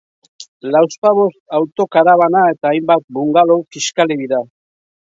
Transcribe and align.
Lauzpabost 0.75 1.37
autokarabana 1.59 2.43
eta 2.55 2.71
hainbat 2.73 3.07
bungalow 3.19 3.63
kiskali 3.77 4.21
dira. 4.25 4.43